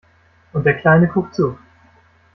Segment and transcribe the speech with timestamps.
[0.51, 1.59] Und der Kleine guckt zu.